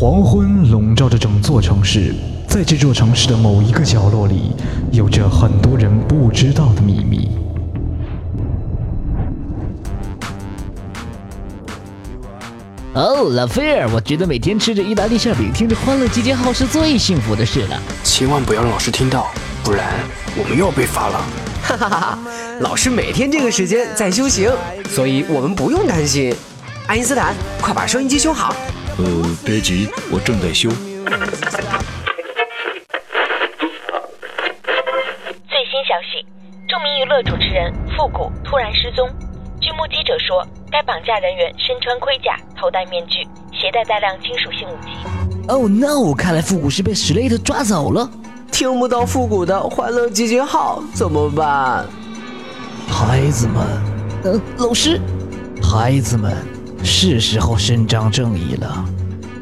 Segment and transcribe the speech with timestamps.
[0.00, 2.14] 黄昏笼罩着整座城市，
[2.46, 4.52] 在这座城市的某一个角落里，
[4.92, 7.28] 有着很多人不知道的秘密。
[12.94, 17.76] 哦，拉斐尔，我觉得每天吃着意大利馅饼，听着《欢乐集结号》是最幸福的事了。
[18.04, 19.26] 千万不要让老师听到，
[19.64, 19.84] 不然
[20.36, 21.20] 我们又要被罚了。
[21.60, 22.18] 哈哈哈哈！
[22.60, 24.48] 老师每天这个时间在修行，
[24.88, 26.32] 所以我们不用担心。
[26.86, 28.54] 爱因斯坦，快把收音机修好。
[28.98, 29.04] 呃，
[29.44, 30.68] 别急，我正在修。
[30.68, 30.76] 最
[35.70, 36.26] 新消息：
[36.66, 39.08] 著名娱乐主持人复古突然失踪。
[39.60, 43.22] 据目击者说，该绑架人员身穿盔甲，头戴面具，
[43.52, 44.88] 携带大量金属性武器。
[45.46, 46.12] Oh no！
[46.12, 48.10] 看来复古是被史莱特抓走了。
[48.50, 51.86] 听不到复古的欢乐集结号怎么办？
[52.88, 53.64] 孩子们，
[54.24, 55.00] 呃，老师，
[55.62, 56.36] 孩子们，
[56.82, 58.84] 是时候伸张正义了。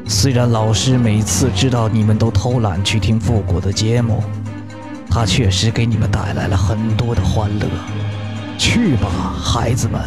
[0.07, 4.23] 虽然老师每次知道你们都偷懒去听复古的节目，
[5.09, 7.65] 他确实给你们带来了很多的欢乐。
[8.57, 9.07] 去吧，
[9.43, 10.01] 孩子们。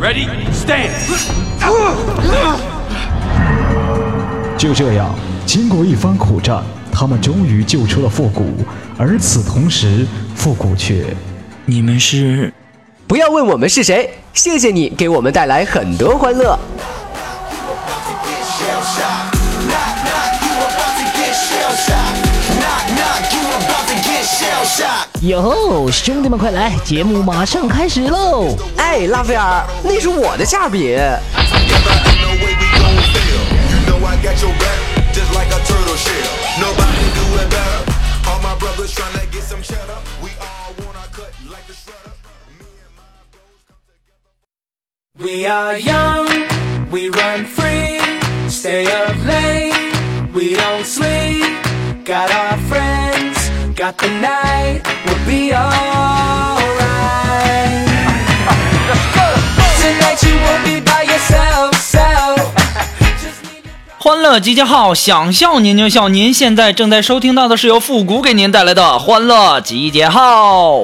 [0.00, 0.90] Ready, stand.
[4.58, 5.14] 就这样，
[5.46, 8.44] 经过一番苦战，他们终于救出了复古。
[8.96, 11.06] 而此同时，复古却……
[11.64, 12.52] 你们是？
[13.06, 16.58] 不要问我们是谁，谢谢你给我们带来很多欢乐。
[25.22, 28.56] 哟，兄弟们快来，节目马上开始喽！
[28.76, 30.44] 哎，拉斐尔，那是我的
[35.22, 36.32] just like a turtle shell.
[36.66, 37.82] Nobody do it better.
[38.28, 39.98] All my brothers trying to get some cheddar.
[40.22, 42.12] We all want cut like the shredder.
[45.18, 46.26] We are young,
[46.90, 48.00] we run free,
[48.48, 49.94] stay up late,
[50.34, 51.52] we don't sleep.
[52.04, 53.36] Got our friends,
[53.76, 55.82] got the night, we'll be alright.
[59.82, 62.61] Tonight you won't be by yourself, self.
[64.04, 66.08] 欢乐集结号，想笑您就笑。
[66.08, 70.80] 您现在正在收听到的是由复古给您带来的《欢乐集结号》。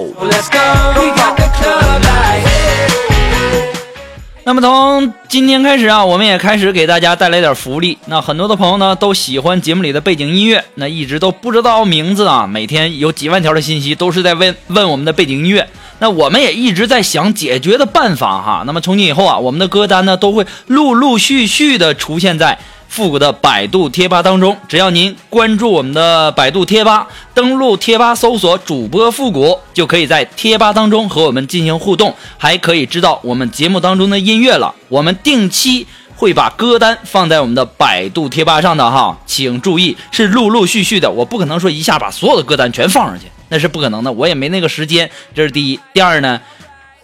[4.45, 7.99] 那么从今天开始啊，我们也开始给大家带来点福利。
[8.07, 15.69] 那很多的朋友呢都喜欢节目里的背景音乐，那一直都不知道名字啊，每天有几万条的信息都是在问问我们的背景音乐。
[15.99, 18.63] 那我们也一直在想解决的办法哈。
[18.65, 22.57] 那么从今以后啊，我们的歌单呢都会陆陆续续的出现在
[22.89, 24.57] 复古的百度贴吧当中。
[24.67, 34.75] 只要您关注我们的百度贴吧，登录贴吧搜索主播复古，就可以在贴吧当中和我们进行互动，还可以知道我们节目当中的音乐了。
[34.89, 45.09] 我们定期会把歌单放在我们的百度贴吧上的哈，请注意是陆陆续续的，我不可能说一下把所有的歌单全放上去，那是不可能的，我也没那个时间。
[45.35, 46.41] 这是第一，第二呢，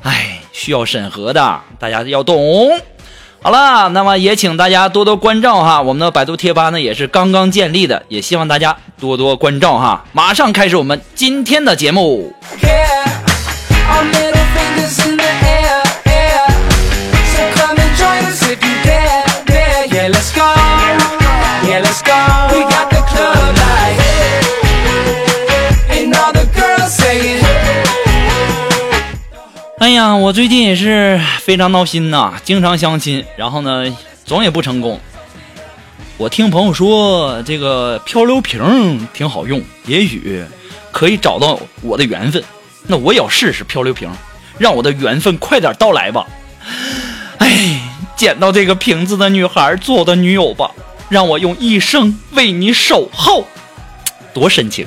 [0.02, 2.80] 哎，需要审核的，大家要懂。
[3.44, 10.02] 好了，那么也请大家多多关照哈，我们的百度贴吧呢也是刚刚建立的，也希望大家多多关照哈。
[10.14, 12.34] 马上开始我们今天的节目。
[29.84, 34.98] 哎呀，我最近也是非常闹心呐，经常相亲，然后呢，总也不成功。
[36.16, 40.42] 我听朋友说，这个漂流瓶挺好用，也许
[40.90, 42.42] 可以找到我的缘分。
[42.86, 44.10] 那我也要试试漂流瓶，
[44.56, 46.26] 让我的缘分快点到来吧。
[47.36, 47.78] 哎，
[48.16, 50.70] 捡到这个瓶子的女孩做我的女友吧，
[51.10, 53.44] 让我用一生为你守候，
[54.32, 54.86] 多深情。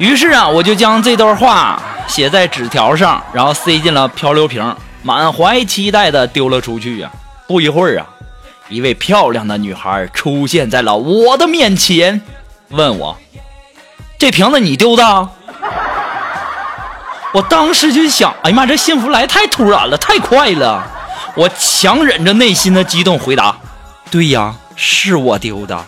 [0.00, 7.12] 于是啊，我就将这段话写在纸条上，然后塞进了漂流瓶，满怀期待的丢了出去啊。
[7.46, 8.06] 不一会儿啊，
[8.70, 12.22] 一位漂亮的女孩出现在了我的面前，
[12.70, 13.14] 问我
[14.16, 15.04] ：“这瓶子你丢的？”
[17.34, 20.82] 我当时就想，哎呀妈，这幸福来太突然了，太快了。
[21.34, 23.54] 我强忍着内心的激动回答
[24.10, 25.84] ：“对呀，是我丢的。”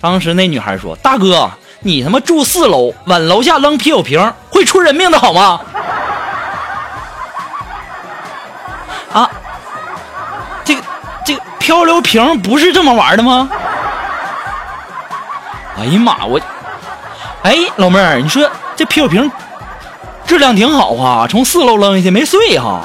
[0.00, 1.50] 当时那女孩说：“大哥，
[1.84, 5.60] 你他妈住四楼，往楼下扔啤酒瓶会出人命的好吗？”
[9.12, 9.30] 啊，
[10.64, 10.82] 这个
[11.24, 13.48] 这个漂流瓶不是这么玩的吗？
[15.78, 16.40] 哎呀妈，我
[17.42, 19.30] 哎，老妹儿，你说这啤酒瓶
[20.26, 22.80] 质量挺好啊，从四楼扔下去没碎哈、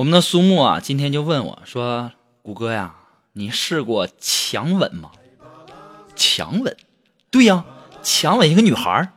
[0.00, 2.94] 我们的苏木啊，今天就问我说：“谷歌呀，
[3.34, 5.10] 你试过强吻吗？”
[6.16, 6.74] 强吻？
[7.30, 7.64] 对呀，
[8.02, 9.10] 强吻一个女孩。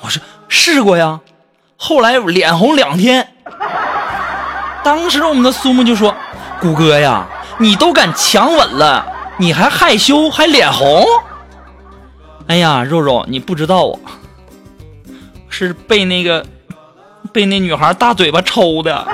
[0.00, 1.20] 我说试过呀，
[1.76, 3.30] 后来脸红两天。
[4.82, 6.16] 当时我们的苏木就说
[6.62, 9.06] ：“谷歌呀，你都敢强吻了，
[9.38, 11.04] 你还害羞还脸红？”
[12.48, 14.16] 哎呀，肉肉，你不知道啊，
[15.50, 16.46] 是被那个
[17.34, 19.06] 被那女孩大嘴巴抽的。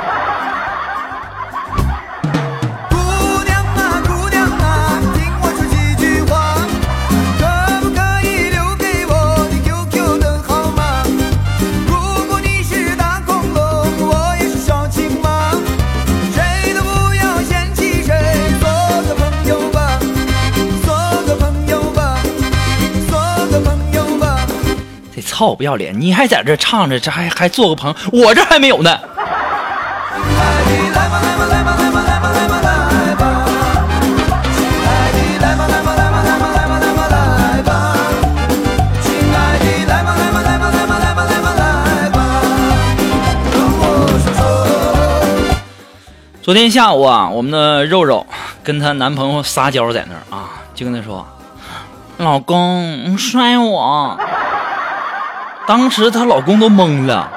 [25.37, 26.00] 操不要脸！
[26.00, 28.99] 你还在这唱着，这还还做个朋友，我这还没有呢。
[30.94, 32.73] 来吧来吧来吧来吧来吧来吧来
[33.17, 33.23] 吧，
[34.56, 37.69] 亲爱的来吧来吧来吧来吧来吧来吧来吧，
[39.03, 42.19] 亲爱的来吧来吧来吧来吧来吧来吧来吧，
[46.41, 48.27] 昨天下午啊，我们的肉肉
[48.65, 51.27] 跟她男朋友撒娇在那儿啊，就跟他说
[52.17, 54.19] ：“老公，你摔我。”
[55.67, 57.29] 当时她老公都懵了，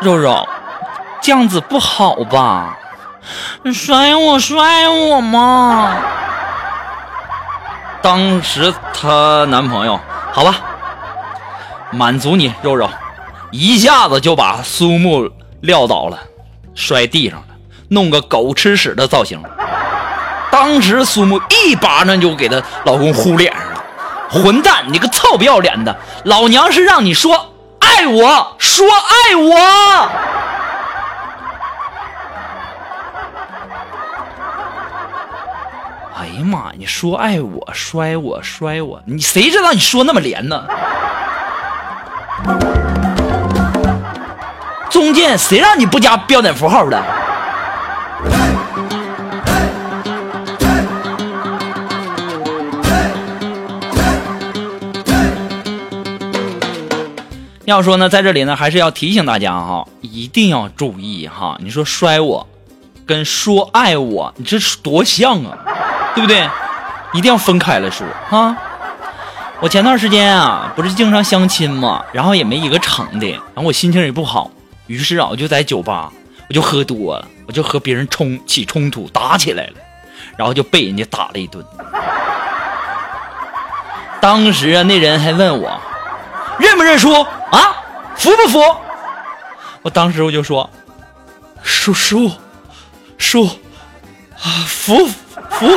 [0.00, 0.48] 肉肉，
[1.20, 2.76] 这样子不好吧？
[3.62, 5.94] 你摔我，摔我嘛！
[8.02, 10.00] 当时她男朋友，
[10.32, 10.56] 好吧，
[11.90, 12.90] 满足你肉肉，
[13.52, 15.30] 一下子就把苏木
[15.60, 16.18] 撂倒了，
[16.74, 17.46] 摔地上了，
[17.90, 19.40] 弄个狗吃屎的造型。
[20.50, 23.71] 当时苏木一巴掌就给她老公呼脸上，
[24.32, 25.94] 混蛋，你个臭不要脸的！
[26.24, 29.54] 老娘是让你说爱我，说爱我。
[36.16, 36.72] 哎呀妈！
[36.78, 40.64] 你说爱我，摔我，摔我，你谁知道你说那么连呢？
[44.88, 47.02] 中间谁让你不加标点符号的？
[57.72, 61.56] 要说呢，在这里呢，还是要提醒大家哈，一定要注意哈。
[61.62, 62.46] 你说摔我，
[63.06, 65.56] 跟说爱我，你这是多像啊，
[66.14, 66.46] 对不对？
[67.14, 68.54] 一定要分开了说啊。
[69.60, 74.50] 我前段时间啊，不是经常相亲嘛，然后也没一个成的，然后我心情也不好，
[74.86, 76.12] 于是啊，我就在酒吧，
[76.48, 79.74] 我就喝多了，我就和别人冲起冲突，打起来了，
[80.36, 81.64] 然后就被人家打了一顿。
[84.20, 85.80] 当时啊，那人还问我
[86.58, 87.10] 认不认输
[87.52, 87.76] 啊，
[88.16, 88.76] 服不服？
[89.82, 90.68] 我当时我就说
[91.62, 92.32] 叔叔
[93.18, 93.44] 叔
[94.42, 95.06] 啊，服
[95.50, 95.68] 服，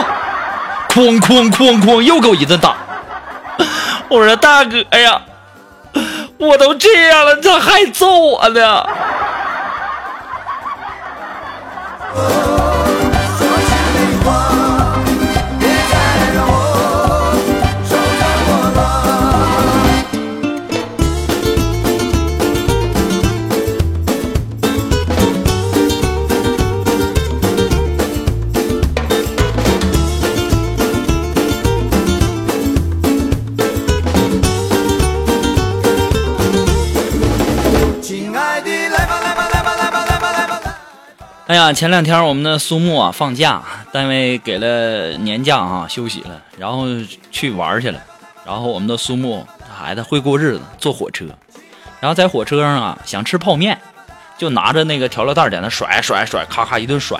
[0.89, 2.75] 哐哐哐哐，又给我一顿打。
[4.07, 5.22] 我说大哥呀，
[6.38, 8.88] 我都这样了，咋还揍我呢？
[41.48, 43.62] 哎呀，前两天我们的苏木啊放假，
[43.92, 46.86] 单位给了年假啊，休息了，然后
[47.30, 48.00] 去玩去了。
[48.44, 51.25] 然后我们的苏木孩子会过日子，坐火车，
[52.00, 53.80] 然后在火车上啊想吃泡面，
[54.40, 57.20] 就拿着那个调料袋在那甩甩甩，咔咔一顿甩，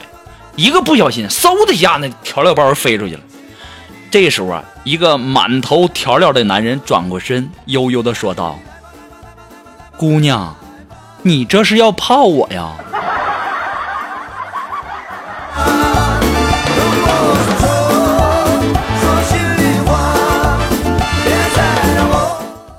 [0.56, 3.22] 一个不小心，嗖的一下，那调料包飞出去了。
[4.10, 8.58] 这时候啊，一个满头调料的男人转过身，悠悠的说道
[9.98, 10.56] ：“姑娘，
[11.22, 12.72] 你这是要泡我呀？”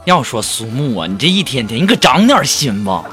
[0.07, 3.05] 要说苏木啊，你这一天天，你可长点心吧。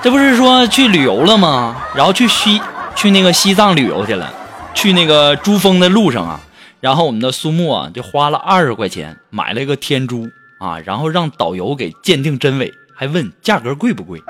[0.00, 1.76] 这不是说去旅游了吗？
[1.92, 2.62] 然后去西
[2.94, 4.32] 去那个西藏旅游去了，
[4.72, 6.40] 去那个珠峰的路上啊，
[6.78, 14.22] 然后我们的苏木啊就花了二十块钱买了一个天珠啊，然后让导游给鉴定真伪，还问价格贵不贵。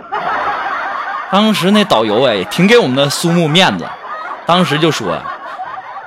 [1.30, 3.86] 当时那导游哎，挺给我们的苏木面子，
[4.46, 5.22] 当时就说：“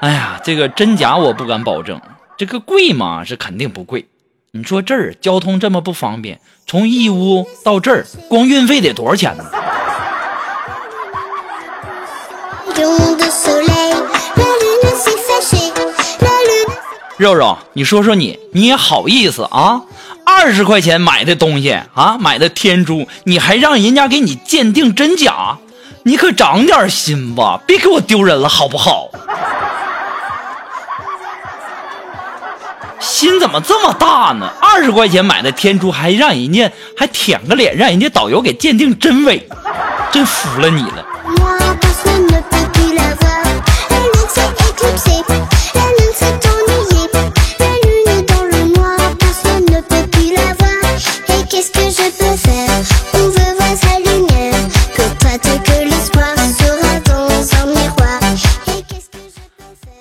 [0.02, 2.02] 哎呀，这个真假我不敢保证，
[2.36, 4.08] 这个贵嘛是肯定不贵。
[4.56, 9.44] 你说这儿交通这么不方便，从义乌到这儿光运费得多少钱呢？”
[17.18, 19.82] 肉肉，你说说你，你也好意思啊？
[20.24, 25.58] 二十块钱买的东西啊，买的天珠，你还让人家给你鉴定真假？
[26.04, 29.10] 你可长点心吧，别给我丢人了，好不好？
[33.04, 34.50] 心怎么这么大呢？
[34.62, 39.46] 二十块钱买的天珠，还让人家还舔个脸，让人家导游给鉴定真伪，
[40.12, 41.06] 真服了你了。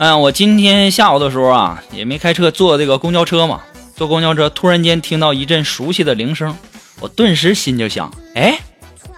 [0.02, 3.61] 嗯，我今天下午的时候啊，也没开车，坐这个公交车嘛。
[3.94, 6.56] 坐公交车，突然间听到一阵熟悉的铃声，
[6.99, 8.59] 我顿时心就想：哎，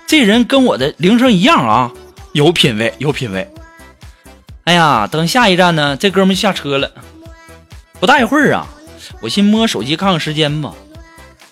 [0.06, 1.90] 这人跟我的铃声一样啊，
[2.32, 3.50] 有品位，有品位。
[4.64, 6.90] 哎呀，等下一站呢，这哥们下车了。
[7.98, 8.66] 不大一会儿啊，
[9.22, 10.74] 我先摸手机看看时间吧。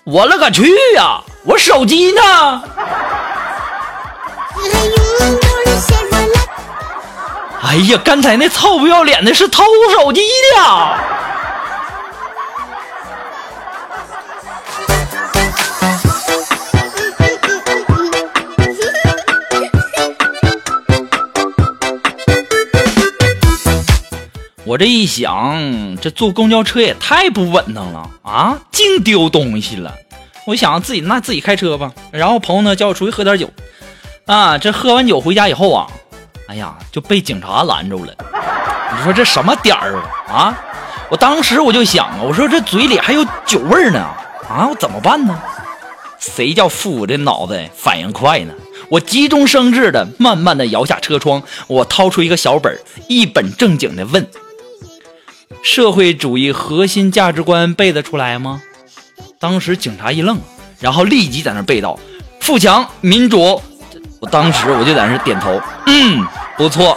[0.05, 1.23] 我勒个去呀！
[1.47, 2.63] 我手机呢？
[7.65, 9.63] 哎呀，刚才那臭不要脸的是偷
[9.97, 10.21] 手机
[10.57, 10.63] 的！
[24.65, 29.95] 我这一想，这坐公交车也太不稳当了啊，净丢东西了。
[30.47, 33.49] 我想自己那自己开车吧，然后朋友呢叫我出去喝点酒，
[34.27, 35.87] 啊，这喝完酒回家以后啊。
[36.53, 38.13] 哎呀，就被警察拦住了。
[38.95, 39.95] 你说这什么点儿
[40.29, 40.35] 啊？
[40.35, 40.59] 啊！
[41.09, 44.01] 我当时我就想啊，我说这嘴里还有酒味儿呢，
[44.51, 45.35] 啊，我怎么办呢？
[46.19, 48.53] 谁叫父母这脑子反应快呢？
[48.91, 52.79] 我急中生智的，慢慢的摇下车窗，我掏出一个小本儿，
[53.09, 54.29] 一本正经的问：
[55.63, 58.61] 社会主义核心价值观背得出来吗？
[59.41, 60.39] 当时警察一愣，
[60.81, 61.99] 然后立即在那背道：
[62.43, 63.63] 富强、民主。
[64.21, 66.23] 我当时我就在那点头，嗯。
[66.57, 66.97] 不错，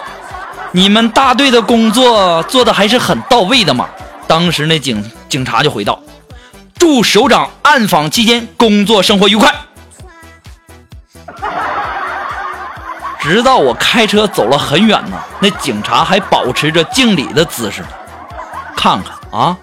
[0.72, 3.90] 你们大队的工作做的还是很到位的嘛。
[4.28, 6.00] 当时那警警察就回道
[6.78, 9.54] ：“祝首长暗访期间工作生活愉快。
[13.20, 17.84] ”直到我开车走了很远呢，那警察还保持着敬礼的姿势。
[18.76, 19.58] 看看啊，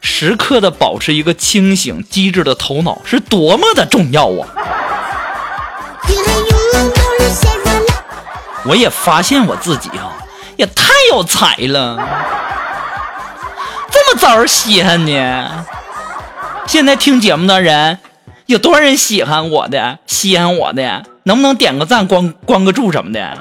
[0.00, 4.48] 时刻的保持一个清醒机智的头脑是多么的重要啊！
[8.64, 10.12] 我也发现我自己啊，
[10.56, 11.96] 也太有才了，
[13.90, 15.66] 这么招人稀罕呢？
[16.66, 17.98] 现在听节目的人
[18.46, 19.98] 有多少人稀罕我的？
[20.06, 23.36] 稀罕我的，能不能点个赞、关关个注什么的？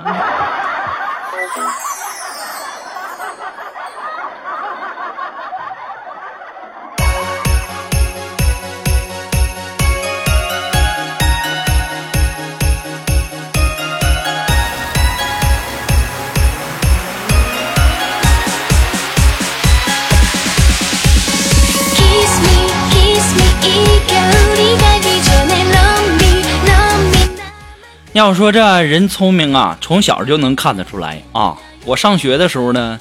[28.13, 31.57] 要说这人聪明啊，从小就能看得出来啊。
[31.83, 32.99] 我上学的时候呢，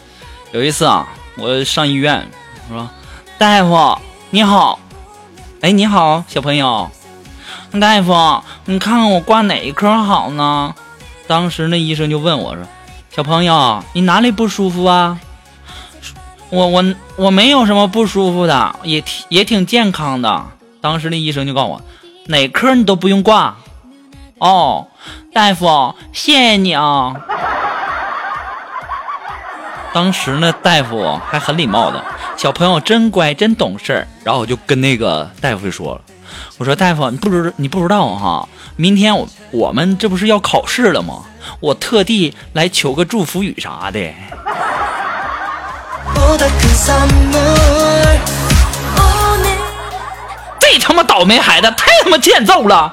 [0.52, 2.26] 有一次啊，我上医院，
[2.70, 2.90] 我说
[3.36, 3.98] ：“大夫
[4.30, 4.80] 你好，
[5.60, 6.90] 哎你好，小朋友，
[7.78, 10.74] 大夫你看看我挂哪一科好呢？”
[11.28, 12.64] 当时那医生就问我说
[13.14, 15.20] ：“小朋友，你哪里不舒服啊？”
[16.48, 16.84] 我我
[17.16, 20.46] 我没有什么不舒服的，也挺也挺健康的。
[20.80, 21.82] 当时那医生就告诉我
[22.28, 23.54] ：“哪科你都不用挂。”
[24.38, 24.88] 哦，
[25.34, 27.14] 大夫，谢谢你啊！
[29.94, 32.04] 当时呢，大夫还很礼貌的，
[32.36, 34.06] 小朋友真乖，真懂事。
[34.24, 36.00] 然后我就跟那个大夫就说了，
[36.58, 38.46] 我说大夫，你不知你不知道哈，
[38.76, 41.22] 明天我我们这不是要考试了吗？
[41.60, 43.98] 我特地来求个祝福语啥的。
[50.58, 52.92] 这他妈倒霉孩子，太他妈欠揍了！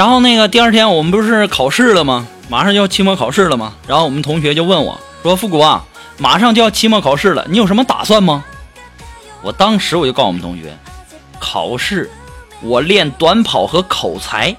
[0.00, 2.26] 然后那个第二天我们不是考试了吗？
[2.48, 3.74] 马上就要期末考试了吗？
[3.86, 5.84] 然后我们同学就问我说：“复古啊，
[6.16, 8.42] 马上就要期末考试了，你有什么打算吗？”
[9.44, 10.74] 我当时我就告诉我们同学，
[11.38, 12.10] 考试
[12.62, 14.56] 我练短跑和口才。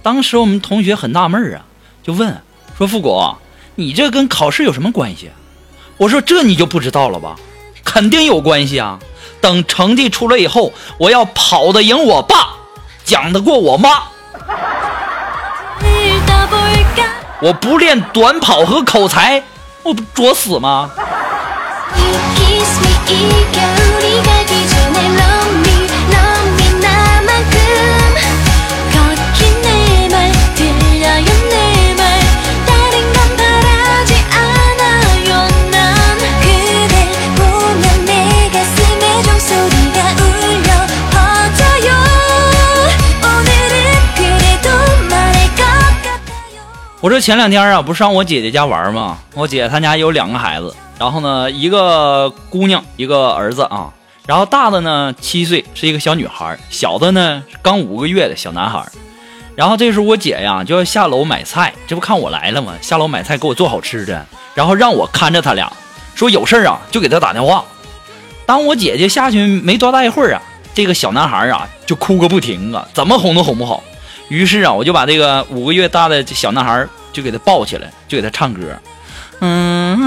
[0.00, 1.66] 当时我们同学很纳闷啊，
[2.04, 2.40] 就问
[2.76, 3.34] 说：“复古，
[3.74, 5.28] 你这跟考试有什么关系？”
[5.98, 7.34] 我说：“这你就不知道了吧？
[7.84, 9.00] 肯定有关系啊！
[9.40, 12.50] 等成绩出来以后，我要跑得赢我爸，
[13.04, 14.04] 讲得过我妈。
[17.40, 19.42] 我不练短跑和口才，
[19.82, 20.90] 我不作死吗？”
[47.00, 49.18] 我这前两天啊，不是上我姐姐家玩吗？
[49.34, 53.92] 我姐她家有两个孩子，然后呢，一个姑娘，一个儿子啊。
[54.26, 58.84] 然后大的呢七岁，是一个小女孩；小的呢刚五个月的小男孩。
[59.54, 62.74] 然后这时候我姐呀就要下楼买菜，这不看我来了吗？
[62.80, 65.72] 下楼买菜给我做好吃的，然后让我看着他俩，
[66.16, 67.64] 说有事儿啊就给他打电话。
[68.44, 70.42] 当我姐姐下去没多大一会儿啊，
[70.74, 73.84] 这个小男孩啊就哭个不停啊，怎么哄都哄不好。
[74.28, 78.60] 于是啊，我就把这个五个月大的小男孩就给他抱起来，就给他唱歌。
[79.40, 79.98] 嗯，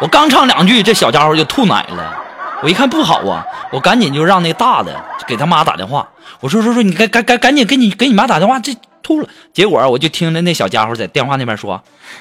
[0.00, 2.16] 我刚唱两句，这小家伙就吐奶了。
[2.62, 6.08] 我一看不好啊，我赶紧就让那大的给他妈打电话。
[6.40, 9.28] 我说说说，你赶赶赶赶紧给你给你妈打电话，这吐了。
[9.52, 11.80] 结果，我就听着那小家伙在电话那边说：“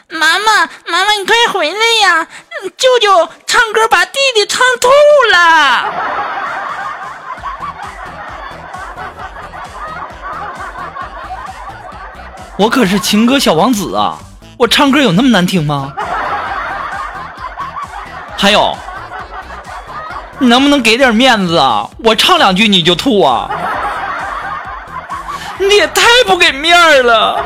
[0.10, 2.28] 妈妈，妈妈，你快回来呀！
[2.78, 4.89] 舅舅唱歌把弟弟唱吐
[5.32, 5.86] 了。”
[12.58, 14.17] 我可是情歌小王子啊！
[14.58, 15.93] 我唱歌有那么难听吗？
[18.36, 18.76] 还有，
[20.39, 21.88] 你能不能给点面子啊？
[22.04, 23.50] 我唱两句你就吐啊！
[25.60, 27.43] 你也太不给面儿了！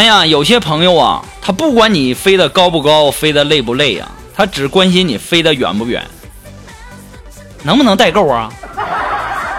[0.00, 6.02] 哎呀，有些朋友啊，他不管你飞得高不高，飞得累不累啊，他只关心你飞得远不远，
[7.64, 8.50] 能不能代购啊？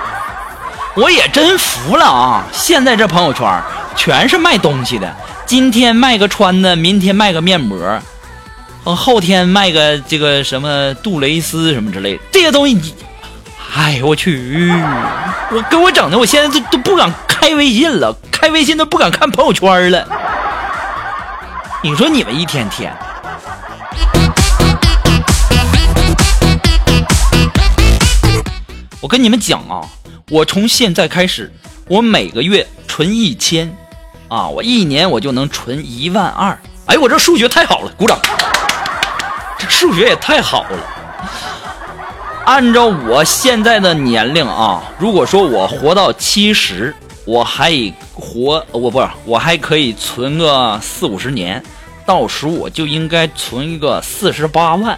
[0.97, 2.43] 我也真服了啊！
[2.51, 3.47] 现在这朋友圈
[3.95, 7.77] 全是卖东西的，今天卖个穿的，明天卖个面膜，
[8.83, 12.95] 后天卖个这个什么杜蕾斯什么之类的，这些东西你，
[13.75, 14.73] 哎我去，
[15.51, 20.07] 我给我整的，我现在都都不敢开微信了，开微信都不敢看朋友圈了。
[21.83, 22.95] 你说你们一天天，
[29.01, 29.81] 我跟你们讲啊，
[30.29, 31.51] 我从现在开始，
[31.87, 33.75] 我每个月存一千，
[34.27, 36.55] 啊，我一年我就能存一万二。
[36.85, 38.19] 哎，我这数学太好了，鼓掌！
[39.57, 40.77] 这数学也太好了。
[42.45, 46.95] 按照我现在的年龄啊，如果说我活到七十。
[47.23, 47.71] 我还
[48.21, 51.61] 活，我不是，我还可以存个四五十年，
[52.05, 54.97] 到时我就应该存一个四十八万。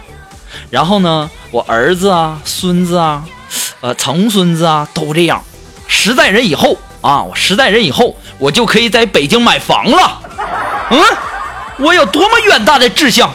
[0.70, 3.24] 然后呢，我儿子啊、孙子啊、
[3.80, 5.42] 呃、曾孙子啊都这样。
[5.88, 10.20] 十代人以后啊，我十代人以后，我就可以在北京买房了。
[10.90, 11.00] 嗯，
[11.78, 13.28] 我有多么远大的志向！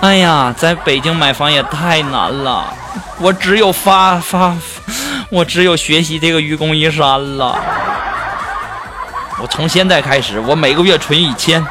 [0.00, 2.72] 哎呀，在北京买房也太难了，
[3.18, 4.56] 我只有发发。
[5.28, 7.58] 我只有学习这个愚公移山了。
[9.40, 11.62] 我从现在开始，我每个月存一千。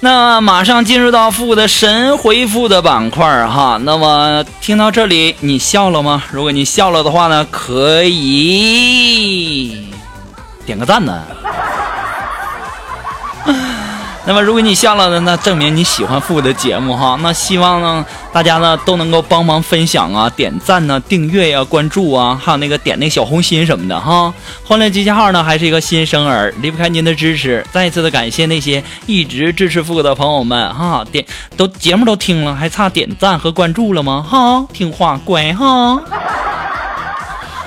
[0.00, 3.76] 那马上进入到复古的神回复的板块哈。
[3.82, 6.22] 那么听到这里，你笑了吗？
[6.30, 9.88] 如果你笑了的话呢，可以
[10.64, 11.22] 点个赞呢。
[14.28, 17.16] 那么如果你笑了呢，那证明你喜欢复古的节目哈。
[17.22, 24.34] 那希望呢，大家呢都能够帮忙分享啊、点赞呢、订阅呀、关注啊，还有那个点那个小红心什么的哈。
[24.64, 27.64] 欢乐集结号呢还是一个新生儿，离不开您的支持。
[27.70, 31.24] 再一次的感谢那些一直支持复古的朋友们哈，点
[31.56, 34.26] 都节目都听了，还差点赞和关注了吗？
[34.28, 36.00] 哈，听话乖哈。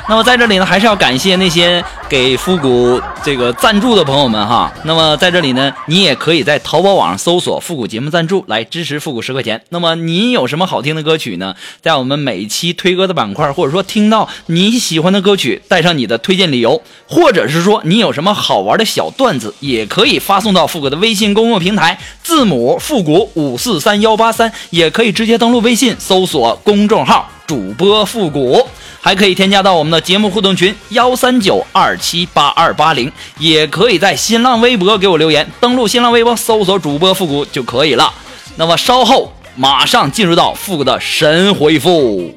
[0.10, 4.74] 那么在这里呢，还是要感谢那些给复古这个赞助的朋友们哈。
[4.84, 9.62] 那么在这里呢，你也可以在淘宝网上搜索“复古节目赞助”来支持复古十块钱。
[9.70, 11.56] 那么你有什么好听的歌曲呢？
[11.84, 28.68] 在我们每期推歌的板块，或者说听到你喜欢的歌曲，带上你的推荐理由，或者是说你有什么好玩的小段子，也可以发送到复古的微信公众平台，字母复古五四三幺八三，也可以直接登录微信搜索公众号主播复古。
[29.02, 38.14] 还可以添加到我们的节目互动群幺三九二七八二八零，也可以在新浪微博给我留言，登录新浪微博搜索主播复古就可以了。
[38.56, 42.34] 那么稍后马上进入到复古的神回复。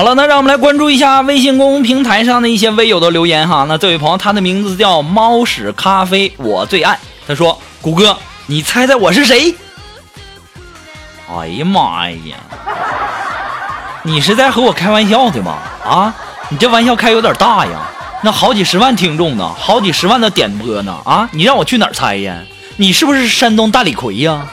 [0.00, 3.66] 好了，那让我们来关注一下微信公众平台上的一些微友的留言哈。
[3.68, 6.98] 那这位朋友，他的名字叫猫屎咖啡，我最爱。
[7.28, 9.54] 他说：“谷歌，你猜猜我是谁？”
[11.28, 12.34] 哎呀妈呀！
[14.02, 15.58] 你是在和我开玩笑的吗？
[15.84, 16.14] 啊，
[16.48, 17.80] 你这玩笑开有点大呀！
[18.22, 22.38] 那好几十万听众呢，好几十万的点播呢，啊，你让我去哪儿猜呀？
[22.78, 24.46] 你是不是山东大李逵呀？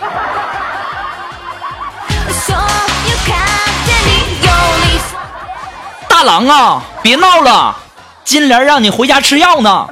[6.17, 7.77] 大郎啊，别闹了，
[8.23, 9.88] 金莲让你回家吃药呢。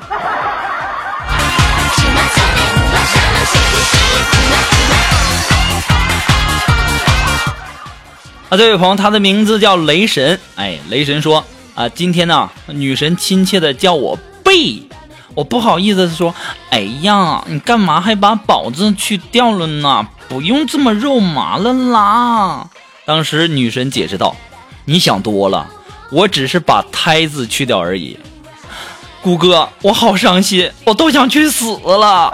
[8.50, 10.40] 啊，这位朋友，他的名字叫雷神。
[10.56, 14.82] 哎，雷神说啊，今天呢，女神亲切的叫我贝，
[15.36, 16.34] 我不好意思说，
[16.72, 20.08] 哎呀，你干嘛还把宝字去掉了呢？
[20.28, 22.66] 不用这么肉麻了啦。
[23.06, 24.36] 当时女神解释道，
[24.86, 25.68] 你想多了，
[26.16, 28.18] 我只是把胎字去掉而已。
[29.22, 32.34] 谷歌，我好伤心，我都想去死了。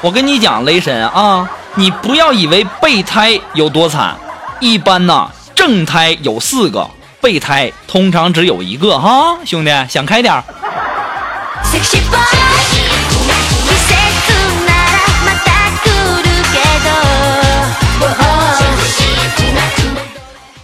[0.00, 4.14] 我跟你讲，雷神啊，你不要以为备胎有多惨，
[4.60, 6.88] 一般呐，正胎有四个，
[7.20, 10.44] 备胎通常只有一个哈，兄弟，想开点儿。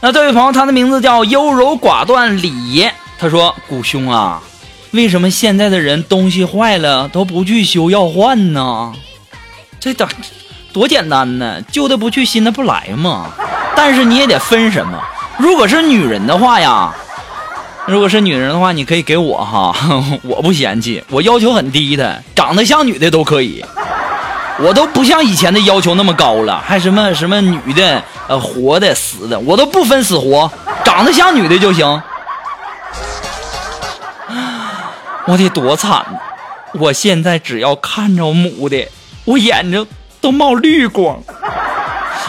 [0.00, 4.40] 那这位朋友，他的名字叫优柔寡断李爷，他说：“谷兄啊，
[4.92, 8.92] 为什么现在的人东西坏了都不去修要换呢？
[9.80, 10.06] 这多
[10.72, 13.32] 多简单呢，旧的不去，新的不来嘛。
[13.74, 15.02] 但是你也得分什么，
[15.36, 16.94] 如果是女人的话呀，
[17.84, 19.74] 如果是女人的话，你可以给我哈，
[20.22, 23.64] 我不嫌弃，我要求很低的，长得像女的都可以。
[24.60, 30.50] 我都不像以前的要求那么高了，还什么什么女的，呃，活的、死的，我都不分死活，
[30.84, 32.02] 长得像女的就行。
[35.26, 36.04] 我得多惨！
[36.72, 38.88] 我现在只要看着母的，
[39.24, 39.86] 我眼睛
[40.20, 41.18] 都冒绿光。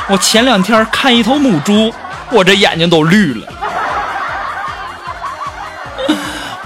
[0.08, 1.94] 我前两天看一头母猪，
[2.30, 3.48] 我这眼睛都绿了。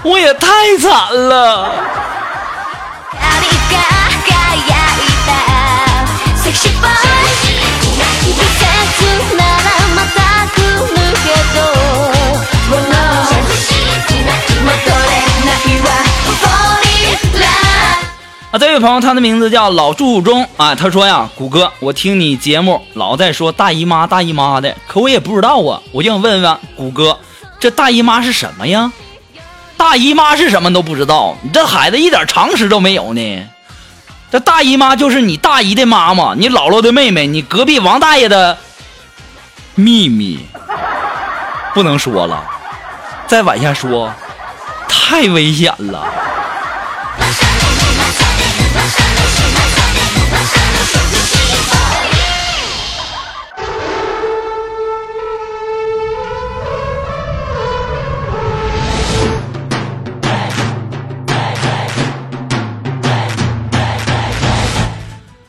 [0.02, 1.70] 我也太惨了。
[18.74, 20.74] 位朋友，他的名字叫老祝中啊。
[20.74, 27.16] 他说呀，谷歌，我听你节目老在说大姨妈大姨妈的，可我也不知道啊，我就想问问谷歌，
[27.60, 28.92] 这大姨妈是什么呀？
[29.76, 33.48] 大姨妈是什么都不知道，你这孩子一点常识都没有呢。
[34.32, 38.58] 这大姨妈就是你大姨的妈妈，你姥姥的妹妹，你隔壁王大爷的
[39.76, 40.40] 秘密，
[41.72, 42.42] 不能说了，
[43.28, 44.12] 再往下说
[44.88, 46.04] 太危险了。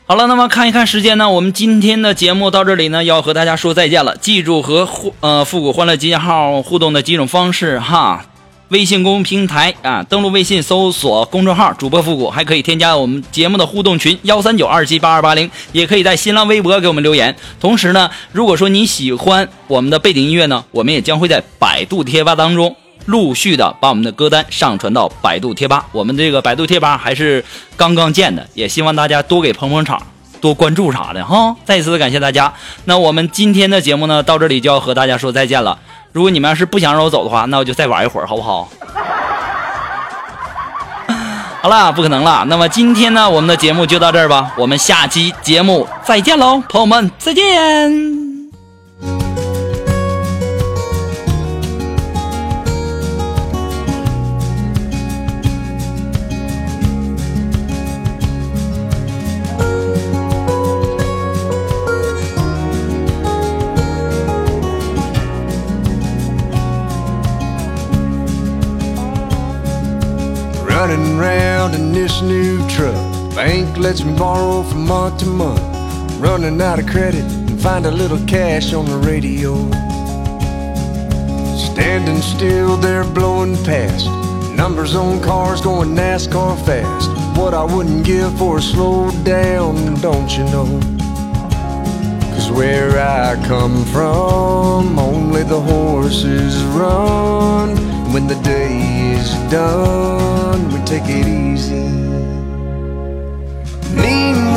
[0.08, 4.16] 好了，那么看一看时间呢，我们今天的节目到这里呢，要和大家说再见了。
[4.18, 8.24] 记住和互呃复古欢乐集结号互动的几种方式哈。
[8.68, 17.34] 微信公众平台啊，登录微信搜索公众号主播复古，还可以添加我们节目的互动群幺三九二七八二八零，也可以在新浪微博给我们留言。
[17.58, 25.86] 同时呢，如果说你喜欢我们的背景音乐呢，我们也将会在百度贴吧当中陆续的把我们的歌单上传到百度贴吧。
[25.90, 27.44] 我们这个百度贴吧还是
[27.76, 30.00] 刚刚建的，也希望大家多给捧捧场，
[30.40, 31.56] 多关注啥的哈。
[31.64, 32.52] 再一次感谢大家。
[32.84, 35.78] 那我们今天的节目呢，到这里就要和大家说再见了。
[36.12, 38.68] 如果你们要是不想让我走的话，那我就再玩一会儿，好不好？
[41.62, 42.44] 好了，不可能了。
[42.48, 44.52] 那么今天呢，我们的节目就到这儿吧。
[44.56, 48.25] 我们下期节目再见喽，朋友们，再见。
[72.06, 72.94] This new truck.
[73.34, 75.60] Bank lets me borrow from month to month.
[76.20, 79.54] Running out of credit and find a little cash on the radio.
[81.56, 84.06] Standing still, they're blowing past.
[84.54, 87.10] Numbers on cars going NASCAR fast.
[87.36, 90.68] What I wouldn't give for a slow down, don't you know?
[92.34, 97.70] Cause where I come from, only the horses run.
[98.12, 101.95] When the day is done, we take it easy.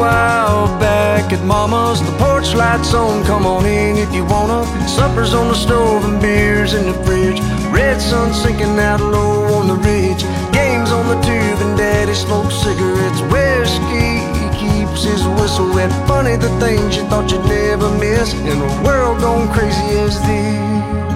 [0.10, 3.24] Meanwhile, back at Mama's, the porch lights on.
[3.26, 4.66] Come on in if you wanna.
[4.88, 7.40] Supper's on the stove and beers in the fridge.
[7.72, 10.24] Red sun sinking out low on the ridge.
[10.52, 13.22] Games on the tube and Daddy smokes cigarettes.
[13.30, 14.26] Whiskey
[14.58, 15.92] keeps his whistle wet.
[16.08, 21.09] Funny the things you thought you'd never miss in a world gone crazy as this.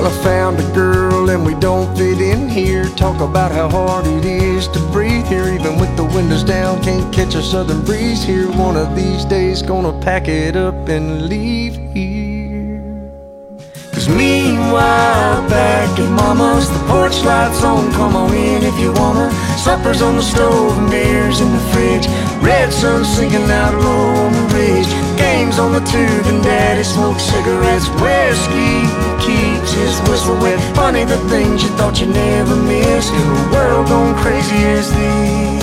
[0.00, 2.86] Well, I found a girl and we don't fit in here.
[2.96, 6.82] Talk about how hard it is to breathe here, even with the windows down.
[6.82, 8.50] Can't catch a southern breeze here.
[8.50, 13.10] One of these days, gonna pack it up and leave here.
[13.92, 17.92] Cause meanwhile, back at Mama's, the porch lights on.
[17.92, 19.30] Come on in if you wanna.
[19.58, 22.06] Supper's on the stove and beers in the fridge.
[22.40, 24.88] Red sun sinking out on the ridge.
[25.18, 27.88] Games on the tube and Daddy smokes cigarettes.
[28.00, 28.80] Whiskey
[29.20, 30.58] keeps his whistle wet.
[30.74, 35.59] Funny the things you thought you'd never miss a world gone crazy as this.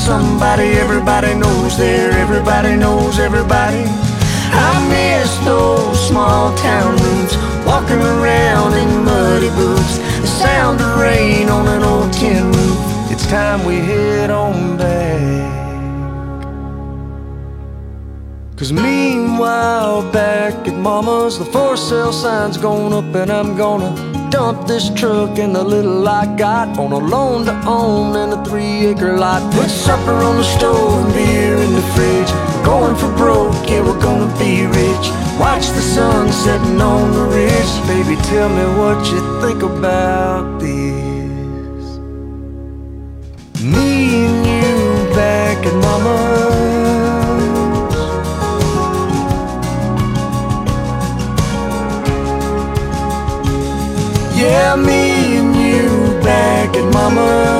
[0.00, 2.10] Somebody everybody knows there.
[2.12, 3.84] Everybody knows everybody.
[4.66, 7.36] I miss those small town roots.
[7.66, 9.98] Walking around in muddy boots.
[10.24, 12.78] The sound of rain on an old tin roof.
[13.12, 15.60] It's time we head on back.
[18.56, 24.66] Cause meanwhile, back at Mama's, the for sale sign's gone up, and I'm gonna dump
[24.66, 28.86] this truck and the little I got on a loan to own and a three
[28.86, 29.42] acre lot.
[29.52, 32.30] Put supper on the stove and beer in the fridge.
[32.64, 35.06] Going for broke, yeah, we're gonna be rich.
[35.38, 37.72] Watch the sun setting on the ridge.
[37.86, 41.84] Baby, tell me what you think about this.
[43.62, 47.09] Me and you back at Mama's.
[54.40, 57.59] Yeah, me and you back at Mama's.